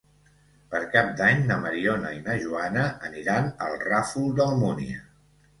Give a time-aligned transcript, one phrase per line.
[0.71, 5.07] Per Cap d'Any na Mariona i na Joana aniran al Ràfol d'Almúnia.